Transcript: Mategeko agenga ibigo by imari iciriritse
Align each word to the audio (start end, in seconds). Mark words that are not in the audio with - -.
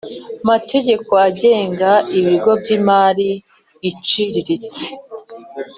Mategeko 0.49 1.11
agenga 1.27 1.91
ibigo 2.19 2.51
by 2.61 2.69
imari 2.77 3.29
iciriritse 3.89 4.83